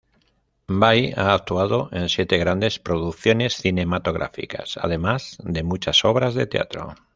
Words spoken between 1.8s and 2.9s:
en siete grandes